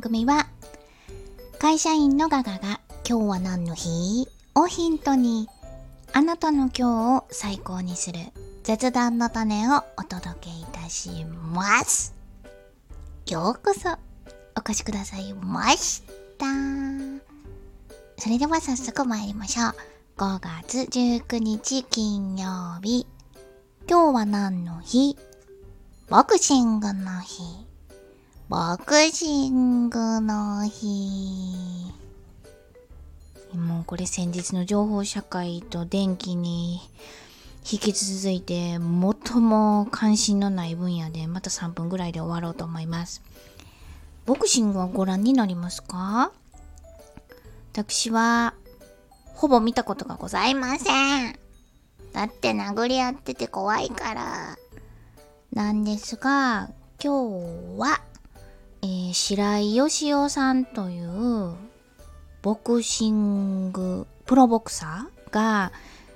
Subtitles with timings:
[0.00, 0.46] 番組は
[1.58, 4.26] 会社員のガガが今日は何の日？
[4.54, 5.46] をヒントに
[6.14, 8.18] あなたの今日を最高にする
[8.62, 12.14] 雑談の種をお届けいたします。
[13.28, 13.90] ようこそ
[14.56, 16.02] お越しくださいまし
[16.38, 16.46] た。
[18.16, 19.74] それでは早速参りましょう。
[20.16, 23.06] 5月19日金曜日。
[23.86, 25.18] 今日は何の日？
[26.08, 27.69] ボクシングの日。
[28.50, 31.92] ボクシングの日。
[33.54, 36.80] もうこれ先日の情報社会と電気に
[37.58, 38.80] 引き続いて最
[39.40, 43.22] も関心のない分野でまた3分ぐらいで終わろうと思います。
[44.26, 46.32] ボクシングはご覧になりますか？
[47.72, 48.54] 私は
[49.26, 51.38] ほぼ見たことがございません。
[52.12, 54.58] だって殴り合ってて怖いから。
[55.52, 56.70] なんですが、
[57.00, 58.00] 今日は、
[58.82, 61.54] えー、白井義雄さんという
[62.42, 65.72] ボクシングプロボクサーが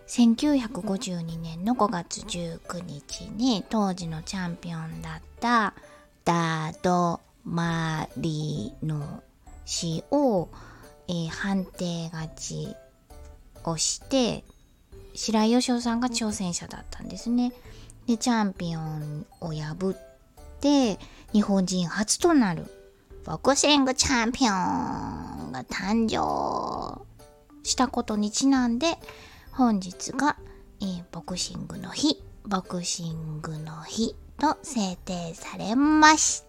[0.06, 5.74] 1952年の5月19日に当時のチャンピオンだった
[6.24, 9.22] ダード・マリの
[9.66, 10.48] 死を、
[11.08, 12.74] えー、判定勝ち
[13.64, 14.44] をして
[15.14, 17.52] 白井義雄さんが挑戦者だったんですね。
[18.06, 20.13] でチャンピオンを破っ
[20.64, 20.98] て
[21.34, 22.64] 日本人初となる
[23.26, 27.02] ボクシングチャンピオンが誕生
[27.62, 28.96] したことにちなんで
[29.52, 30.38] 本日が、
[30.80, 36.44] えー、ボクシングの日ボクシングの日と制定されまし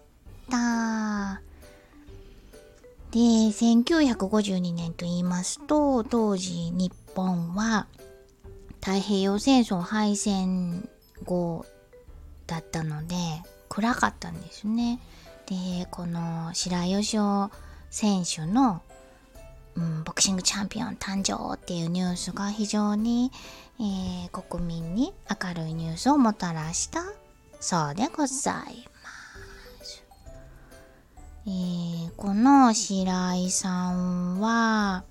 [0.50, 1.40] た。
[3.10, 7.86] で1952年と言いますと当時日本は
[8.80, 10.88] 太平洋戦争敗戦
[11.24, 11.64] 後
[12.46, 13.14] だったので
[13.76, 14.98] 暗かったんですね。
[15.44, 17.22] でこの白井義雄
[17.90, 18.80] 選手の、
[19.74, 23.30] うん、ボクシングチャンピオン誕生っていうニュースが非常に、
[23.78, 27.02] えー、国民に明るいニュースをもたらした
[27.60, 29.10] そうでございま
[29.84, 30.04] す。
[31.46, 35.04] えー、この白井さんは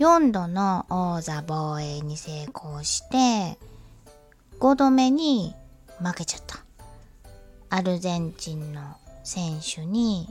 [0.00, 3.58] 4度の王座防衛に成功して
[4.58, 5.54] 5度目に
[6.02, 6.61] 負けちゃった。
[7.74, 8.82] アルゼンチンの
[9.24, 10.28] 選手に、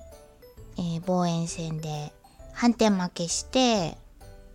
[0.78, 2.13] えー、防衛戦で
[2.53, 3.97] 反転負けして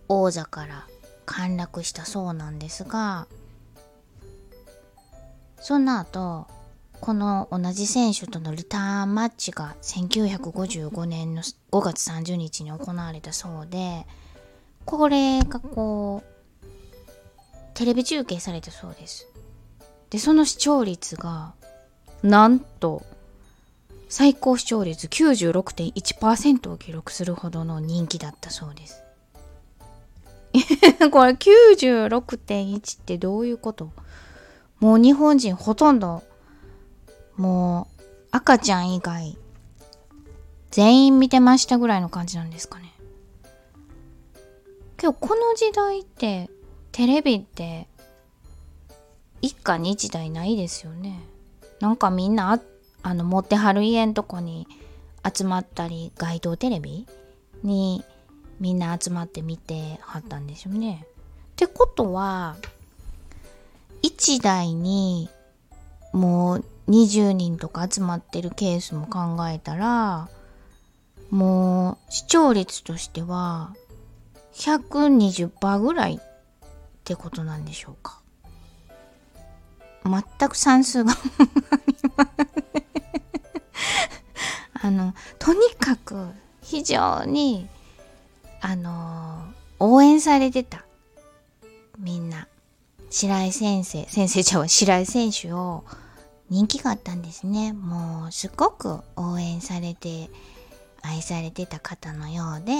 [0.07, 0.87] 王座から
[1.25, 3.27] 陥落したそうなんですが
[5.59, 6.47] その後
[7.01, 14.05] この同じ選手とのリターンマッチが1955年の5月30日に行われたそうで
[14.85, 16.65] これがこう
[17.73, 19.27] テレビ中継されたそうです。
[20.09, 21.53] でその視聴率が
[22.23, 23.03] なんと
[24.09, 29.03] 最高視聴率96.1%を記録するほどの人気だったそうです。
[31.11, 33.91] これ96.1ってどういうこと？
[34.79, 36.23] もう日本人ほとんど
[37.35, 39.37] もう赤ちゃん以外
[40.71, 42.93] 全員見てましたぐらいの感じなんですかね。
[45.01, 46.49] 今日この時代って
[46.91, 47.87] テレビって
[49.41, 51.16] 一家に一台ないですよね。
[51.79, 52.59] なんかみんな
[53.03, 54.67] あの持ってはる家んとこに
[55.23, 57.05] 集まったり街頭テレビ
[57.63, 58.03] に
[58.59, 61.05] みんな集まって見てはったんでしょうね。
[61.05, 62.55] ってことは
[64.03, 65.29] 1台に
[66.13, 70.29] もう20人とか集まってるケースも考えたら
[71.29, 73.73] もう視聴率としては
[74.53, 76.19] 120%ぐらいっ
[77.03, 78.21] てことなんでしょうか。
[80.09, 81.13] 全く算数が。
[84.81, 86.27] あのとにかく
[86.61, 87.67] 非常に
[88.61, 89.45] あの
[89.79, 90.85] 応援されてた。
[91.97, 92.47] みんな。
[93.09, 95.85] 白井先生先生ちゃんは白井選手を
[96.49, 97.73] 人気があったんですね。
[97.73, 100.29] もうすごく応援されて
[101.01, 102.73] 愛されてた方のようで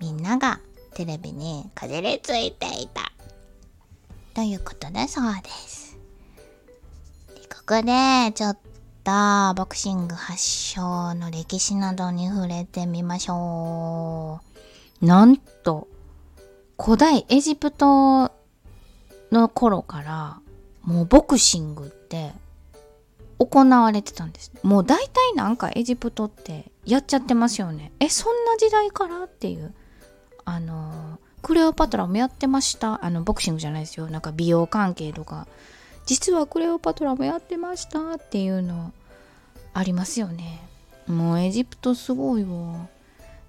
[0.00, 0.60] みんなが
[0.94, 3.12] テレビにかじりついていた。
[4.34, 5.83] ということだそうです。
[7.66, 8.58] こでちょっ
[9.04, 14.40] とボクシング発祥の歴史などに触れてみましょ
[15.02, 15.06] う。
[15.06, 15.88] なんと、
[16.78, 18.32] 古代エジプト
[19.32, 20.40] の頃から
[20.82, 22.32] もうボクシングって
[23.38, 24.52] 行われてたんです。
[24.62, 27.92] もう大体なんかエジプトってやっちゃってますよね。
[27.98, 29.72] え、そんな時代からっていう。
[30.44, 33.02] あの、クレオパトラもやってました。
[33.02, 34.08] あの、ボクシングじゃないですよ。
[34.08, 35.46] なんか美容関係とか。
[36.06, 38.92] 実はクレオパトラもやってましたっていうの
[39.72, 40.60] ありますよね。
[41.06, 42.88] もうエジプトすごいわ。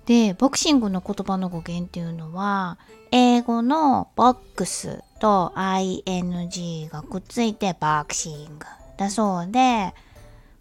[0.05, 2.77] で、ボクシングの言葉の語源っていうのは、
[3.11, 8.65] 英語のボックスと ing がくっついてボクシング
[8.97, 9.93] だそうで、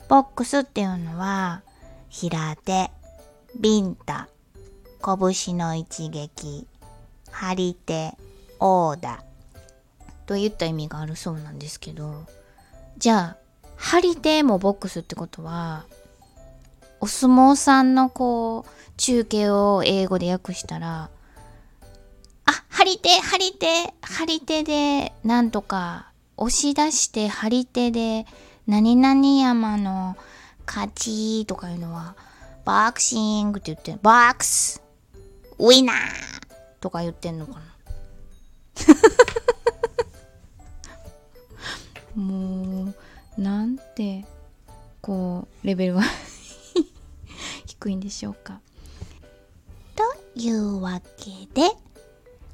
[0.09, 1.63] ボックスっていうのは、
[2.09, 2.91] 平手、
[3.59, 4.29] ビンタ、
[5.03, 6.67] 拳の一撃、
[7.31, 8.17] 張り手、
[8.61, 9.34] オーダー。
[10.27, 12.27] といった意味があるそうなんですけど、
[12.97, 13.37] じゃあ、
[13.77, 15.85] 張り手もボックスってことは、
[17.01, 21.11] お相撲さんのこう、中継を英語で訳したら、
[22.47, 23.67] あ、張り手、張り手、
[24.03, 28.27] 張り手で、なんとか、押し出して張り手で、
[28.67, 30.17] 何々山の
[30.67, 32.17] 勝ちとかいうのは、
[32.65, 34.83] ボクシングって言って、ボックス、
[35.59, 35.97] ウィナー
[36.81, 37.74] とか言ってんのかな。
[42.15, 42.95] も
[43.37, 44.25] う、なんて、
[45.01, 46.03] こう、レベルは
[47.67, 48.61] 低いんでしょうか。
[49.97, 50.03] と
[50.35, 51.31] いうわけ
[51.61, 51.71] で、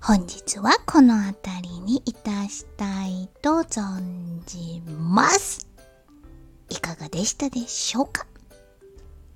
[0.01, 5.67] 本日はこの辺りにいたしたいと存じます。
[6.71, 8.27] いかがでしたでしょうか？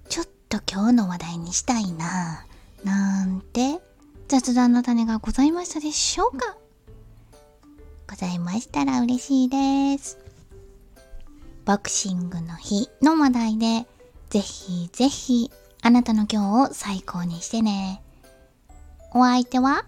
[0.08, 2.46] ちょっと今日の話題にしたいな
[2.84, 3.80] なんて
[4.28, 6.56] 雑談の種がございましたでしょうか？
[8.14, 10.20] ございましたら嬉しいです。
[11.64, 13.88] ボクシングの日の話題で、
[14.30, 15.50] ぜひぜひ
[15.82, 18.00] あなたの今日を最高にしてね。
[19.12, 19.84] お相手は、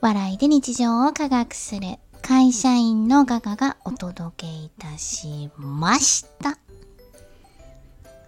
[0.00, 6.56] 笑いで日常を科学する会社員のガガがお届けいたしました。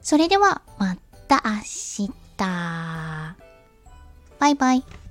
[0.03, 0.97] それではま
[1.29, 2.11] た明日。
[4.39, 5.06] バイバイ。